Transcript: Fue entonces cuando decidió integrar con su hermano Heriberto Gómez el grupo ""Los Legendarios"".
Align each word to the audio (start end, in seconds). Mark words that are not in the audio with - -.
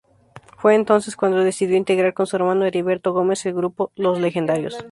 Fue 0.57 0.73
entonces 0.73 1.15
cuando 1.15 1.37
decidió 1.43 1.77
integrar 1.77 2.15
con 2.15 2.25
su 2.25 2.35
hermano 2.35 2.65
Heriberto 2.65 3.13
Gómez 3.13 3.45
el 3.45 3.53
grupo 3.53 3.91
""Los 3.95 4.19
Legendarios"". 4.19 4.83